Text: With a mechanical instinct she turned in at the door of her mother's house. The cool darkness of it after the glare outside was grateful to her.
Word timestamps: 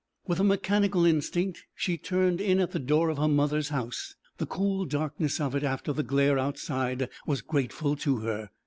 With 0.25 0.39
a 0.39 0.43
mechanical 0.43 1.05
instinct 1.05 1.63
she 1.75 1.95
turned 1.95 2.41
in 2.41 2.59
at 2.59 2.71
the 2.71 2.79
door 2.79 3.09
of 3.09 3.19
her 3.19 3.27
mother's 3.27 3.69
house. 3.69 4.15
The 4.39 4.47
cool 4.47 4.85
darkness 4.85 5.39
of 5.39 5.53
it 5.53 5.61
after 5.61 5.93
the 5.93 6.01
glare 6.01 6.39
outside 6.39 7.07
was 7.27 7.43
grateful 7.43 7.95
to 7.97 8.17
her. 8.21 8.49